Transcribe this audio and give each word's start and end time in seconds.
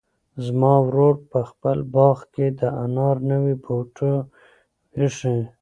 زما 0.45 0.73
ورور 0.87 1.15
په 1.31 1.39
خپل 1.49 1.77
باغ 1.95 2.17
کې 2.33 2.47
د 2.59 2.61
انار 2.83 3.15
نوي 3.31 3.55
بوټي 3.63 4.13
ایښي. 4.97 5.37